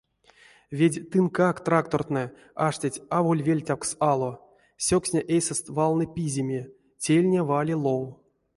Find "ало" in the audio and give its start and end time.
4.11-4.31